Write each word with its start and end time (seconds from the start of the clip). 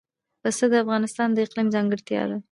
پسه 0.41 0.65
د 0.71 0.73
افغانستان 0.83 1.29
د 1.33 1.37
اقلیم 1.45 1.67
ځانګړتیا 1.75 2.21
ده. 2.29 2.37